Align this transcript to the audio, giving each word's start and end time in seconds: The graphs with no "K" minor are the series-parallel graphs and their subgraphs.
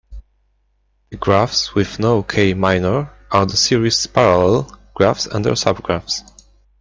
The 1.11 1.17
graphs 1.17 1.75
with 1.75 1.99
no 1.99 2.23
"K" 2.23 2.55
minor 2.55 3.11
are 3.29 3.45
the 3.45 3.55
series-parallel 3.55 4.75
graphs 4.95 5.27
and 5.27 5.45
their 5.45 5.53
subgraphs. 5.53 6.21